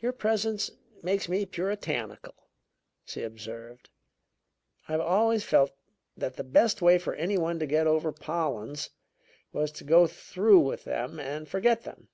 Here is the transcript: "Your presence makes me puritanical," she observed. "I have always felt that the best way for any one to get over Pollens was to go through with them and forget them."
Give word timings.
"Your 0.00 0.12
presence 0.12 0.70
makes 1.02 1.28
me 1.28 1.44
puritanical," 1.44 2.48
she 3.04 3.22
observed. 3.22 3.90
"I 4.88 4.92
have 4.92 5.02
always 5.02 5.44
felt 5.44 5.72
that 6.16 6.36
the 6.36 6.42
best 6.44 6.80
way 6.80 6.96
for 6.96 7.14
any 7.16 7.36
one 7.36 7.58
to 7.58 7.66
get 7.66 7.86
over 7.86 8.10
Pollens 8.10 8.88
was 9.52 9.70
to 9.72 9.84
go 9.84 10.06
through 10.06 10.60
with 10.60 10.84
them 10.84 11.20
and 11.20 11.46
forget 11.46 11.82
them." 11.82 12.08